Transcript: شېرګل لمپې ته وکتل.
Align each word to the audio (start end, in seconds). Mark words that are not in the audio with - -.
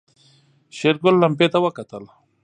شېرګل 0.77 1.15
لمپې 1.21 1.47
ته 1.53 1.57
وکتل. 1.65 2.03